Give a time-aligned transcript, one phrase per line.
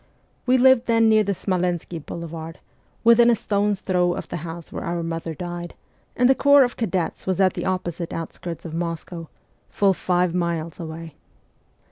[0.47, 2.57] We lived then near the Smolensky boulevard,
[3.03, 5.75] within a stone's throw of the house where our mother died,
[6.15, 9.29] and the corps of cadets was at the opposite out skirts of Moscow,
[9.69, 11.13] full five miles away.